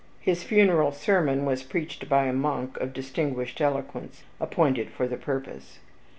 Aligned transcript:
His 0.19 0.41
funeral 0.41 0.91
sermon 0.93 1.45
was 1.45 1.61
preached 1.61 2.09
by 2.09 2.23
a 2.25 2.33
monk 2.33 2.75
of 2.77 2.91
distinguished 2.91 3.61
eloquence, 3.61 4.23
appointed 4.39 4.89
for 4.89 5.07
the 5.07 5.15
purpose. 5.15 5.77